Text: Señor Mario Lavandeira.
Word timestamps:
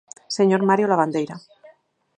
Señor 0.37 0.61
Mario 0.69 0.89
Lavandeira. 0.89 1.35